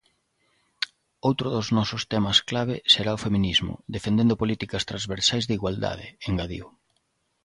[1.27, 6.65] Outro dos nosos temas clave será o feminismo, defendendo políticas transversais de igualdade, engadiu.